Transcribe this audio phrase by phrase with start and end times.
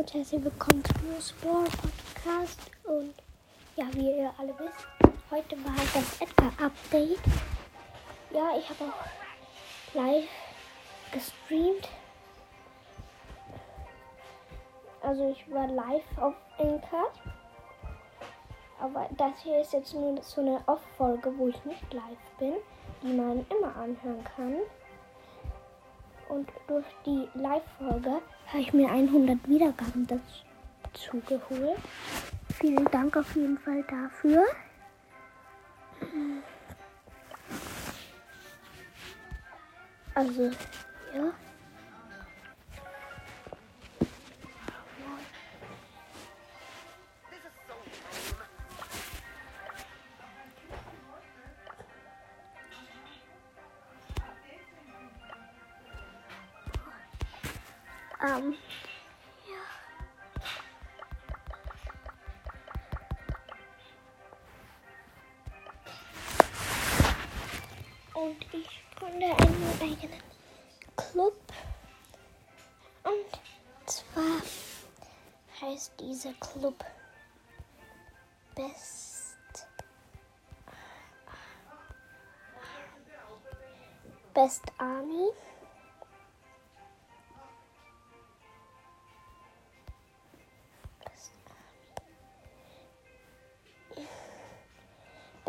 [0.00, 2.58] und herzlich willkommen zum Sport Podcast.
[2.84, 3.12] Und
[3.76, 4.86] ja, wie ihr alle wisst,
[5.30, 7.20] heute war halt das Edgar-Update.
[8.30, 10.24] Ja, ich habe auch live
[11.12, 11.90] gestreamt.
[15.02, 17.12] Also ich war live auf Anchor.
[18.80, 22.54] Aber das hier ist jetzt nur so eine Off-Folge, wo ich nicht live bin,
[23.02, 24.54] die man immer anhören kann.
[26.30, 31.80] Und durch die Live-Folge habe ich mir 100 Wiedergaben dazu geholt.
[32.60, 34.44] Vielen Dank auf jeden Fall dafür.
[40.14, 40.44] Also,
[41.14, 41.32] ja.
[58.30, 58.36] Ja.
[68.14, 70.22] Und ich gründe einen eigenen
[70.96, 71.40] Club.
[73.02, 74.40] Und zwar
[75.60, 76.84] heißt dieser Club
[78.54, 79.66] Best
[84.32, 85.30] Best Army.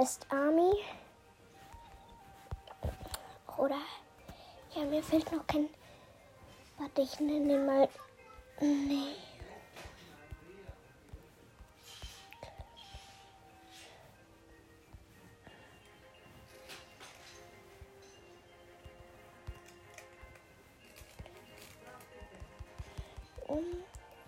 [0.00, 0.72] Best Army.
[3.58, 3.82] Oder,
[4.74, 5.68] ja, mir fällt noch kein.
[6.78, 7.86] Warte, ich nenne den mal.
[8.62, 9.14] Nee.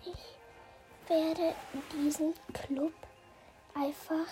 [0.05, 1.55] Ich werde
[1.93, 2.93] diesen Club
[3.73, 4.27] einfach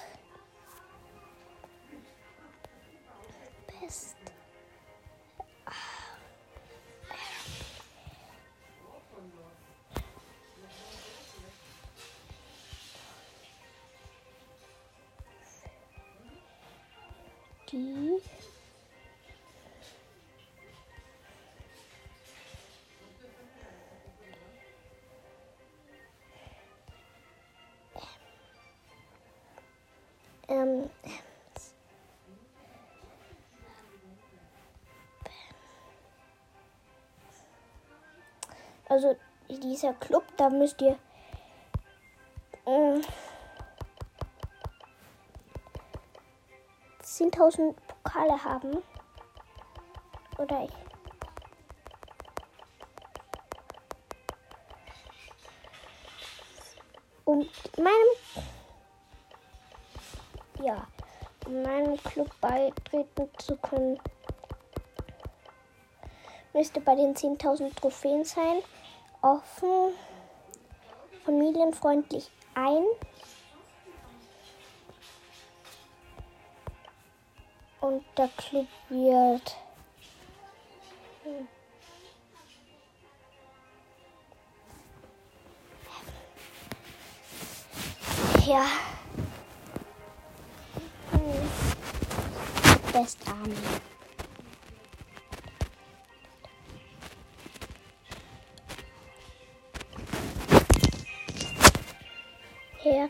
[17.72, 18.22] Die
[30.50, 30.90] ähm,
[38.90, 39.16] also
[39.50, 40.98] dieser Club, da müsst ihr
[42.66, 43.02] äh,
[47.31, 48.84] 10.000 Pokale haben.
[50.38, 50.72] Oder ich.
[57.25, 57.47] Um
[57.78, 58.12] meinem
[60.64, 60.88] ja,
[61.47, 64.00] um meinem Club beitreten zu können,
[66.53, 68.62] müsste bei den 10.000 Trophäen sein.
[69.22, 69.94] Offen,
[71.25, 72.84] familienfreundlich ein.
[78.38, 79.56] Club wird.
[88.46, 88.66] Ja.
[92.91, 93.56] Best Army.
[102.79, 103.08] Her.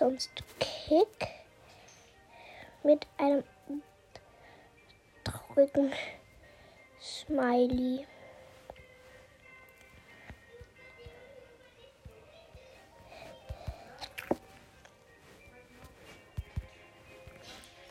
[0.00, 1.28] Sonst Kick
[2.82, 3.44] mit einem
[5.22, 5.92] drücken
[6.98, 8.06] Smiley.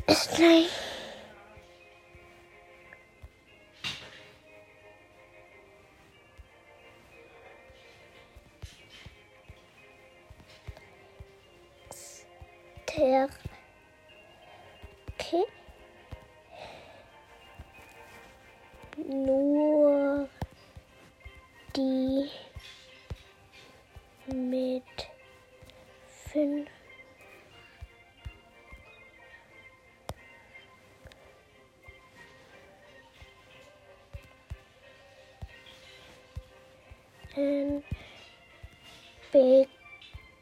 [0.07, 0.39] Ist
[12.89, 13.37] Charakter.
[15.13, 15.45] Okay.
[18.97, 20.27] Nur
[21.75, 22.29] die
[24.27, 24.83] mit
[26.31, 26.69] fünf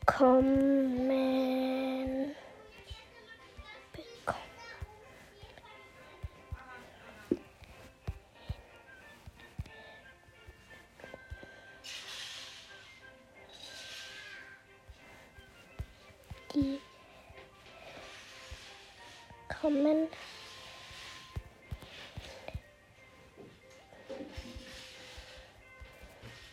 [0.07, 1.66] bekommen.
[16.53, 16.79] Die
[19.47, 20.07] kommen.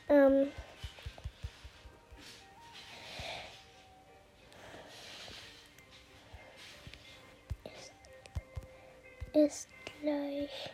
[0.08, 0.48] Ähm,
[7.64, 7.92] ist,
[9.32, 9.68] ist
[10.00, 10.70] gleich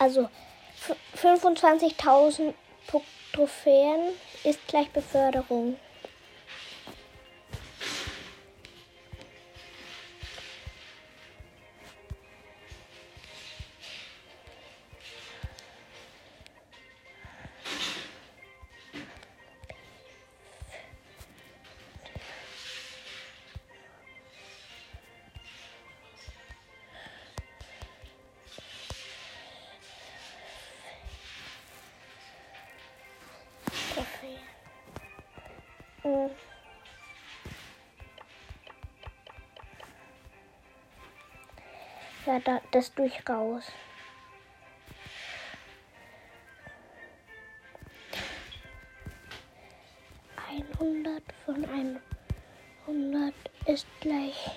[0.00, 0.28] Also
[0.80, 2.54] f- 25.000
[2.90, 3.02] Pu-
[3.34, 4.00] Trophäen
[4.44, 5.76] ist gleich Beförderung.
[42.30, 43.64] Ja, da, das durch raus.
[50.48, 51.64] Einhundert von
[52.86, 53.34] einhundert
[53.66, 54.48] ist gleich.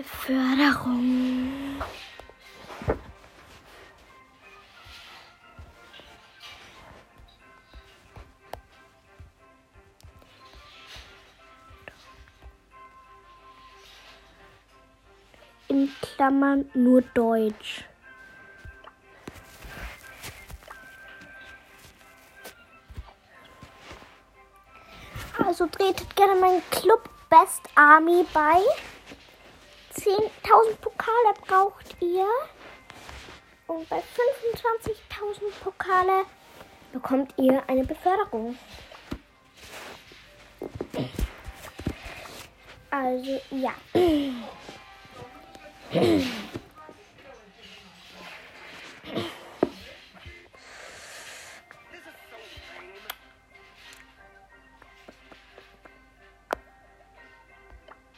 [0.00, 1.82] Beförderung.
[15.68, 17.84] In Klammern nur Deutsch.
[25.44, 28.60] Also tretet gerne meinen Club Best Army bei.
[29.94, 32.26] 10.000 Pokale braucht ihr.
[33.66, 36.24] Und bei 25.000 Pokale
[36.92, 38.56] bekommt ihr eine Beförderung.
[42.90, 43.74] Also ja.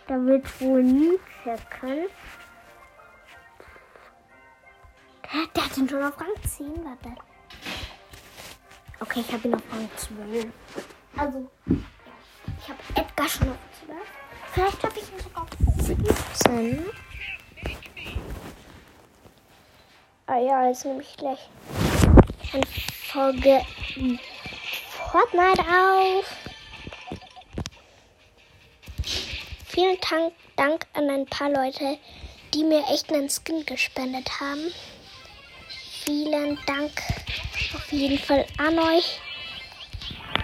[0.06, 2.08] Da wird wohl nie checken.
[5.24, 7.14] Der, der hat ihn schon auf Rang 10, warte.
[9.00, 10.46] Okay, ich habe ihn auf Rang 12.
[11.16, 13.56] Also, ich habe Edgar schon auf
[13.86, 13.98] 12.
[14.52, 15.48] Vielleicht habe ich ihn sogar auf
[15.86, 16.84] 15.
[20.26, 21.48] Ah ja, jetzt nehme ich gleich
[22.52, 23.60] eine Folge
[25.10, 26.41] Fortnite auf.
[29.74, 29.96] Vielen
[30.56, 31.96] Dank, an ein paar Leute,
[32.52, 34.70] die mir echt einen Skin gespendet haben.
[36.04, 36.92] Vielen Dank
[37.74, 39.18] auf jeden Fall an euch.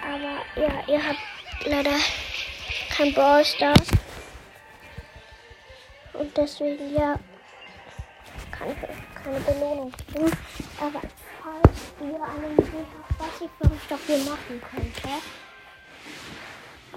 [0.01, 1.19] Aber ja, ihr habt
[1.65, 1.91] leider
[2.89, 3.89] kein Brawl Stars.
[6.13, 7.19] Und deswegen ja,
[8.51, 10.31] kann ich keine Belohnung geben.
[10.79, 11.01] Aber
[11.43, 15.09] falls ihr eine Idee habt, was ich für euch dafür machen könnte,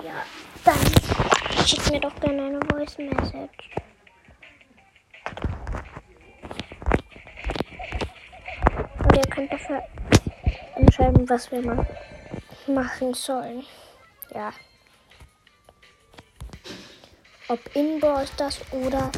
[0.03, 0.25] ja,
[0.65, 1.32] dann
[1.67, 3.71] schick mir doch gerne eine Voice Message.
[8.99, 9.83] Und ihr könnt dafür
[10.77, 11.87] entscheiden, was wir ma
[12.67, 13.65] machen sollen.
[14.35, 14.53] Ja.
[17.49, 18.27] Ob in Brawl
[18.73, 19.11] oder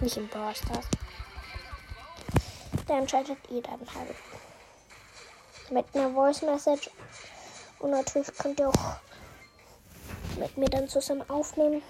[0.00, 0.86] nicht in Brawl Stars.
[2.86, 4.16] Da entscheidet ihr dann halt.
[5.70, 6.90] Mit einer Voice Message.
[7.78, 8.96] Und natürlich könnt ihr auch
[10.42, 11.82] mit mir dann zusammen aufnehmen.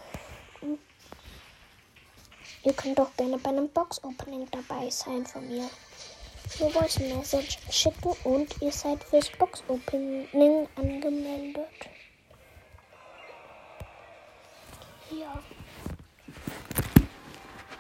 [2.64, 5.68] Ihr könnt auch gerne bei einem Box-Opening dabei sein von mir.
[6.61, 11.66] Nur Voice Message schicken und ihr seid fürs Box-Opening angemeldet.
[15.11, 15.42] Ja.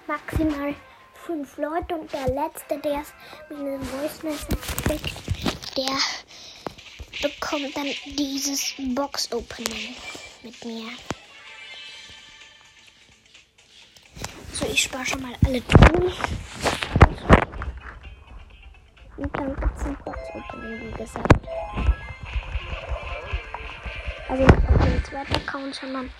[0.06, 0.74] Maximal
[1.26, 3.12] fünf Leute und der letzte, der es
[3.50, 9.94] mit einem Voice Message schickt, der bekommt dann dieses Box-Opening
[10.42, 10.90] mit mir.
[14.52, 16.12] So, ich spare schon mal alle Truhen.
[19.16, 21.48] Und dann gibt es ein Box-Opening, wie gesagt.
[24.28, 26.10] Also nicht auf dem zweiten Account, sondern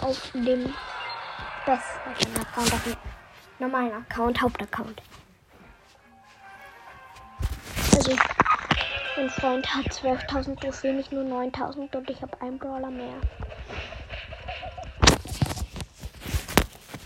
[0.00, 0.74] auf dem
[1.64, 2.96] besseren Account, auf dem
[3.58, 5.02] normalen Account, Hauptaccount.
[7.94, 8.16] Also,
[9.16, 13.20] mein Freund hat 12.000 Trophäen, ich nur 9.000 und ich habe einen Brawler mehr.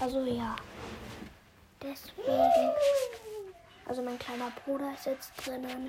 [0.07, 0.55] Also ja.
[1.83, 2.71] Deswegen.
[3.87, 5.89] Also mein kleiner Bruder ist jetzt drinnen.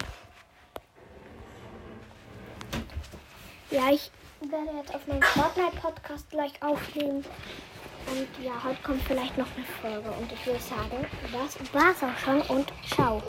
[3.70, 4.10] Ja, ich
[4.42, 7.24] werde jetzt auf meinen Fortnite-Podcast gleich aufnehmen.
[8.08, 9.66] Und ja, heute kommt vielleicht noch eine
[10.02, 10.10] Folge.
[10.10, 13.22] Und ich würde sagen, das war's auch schon und ciao.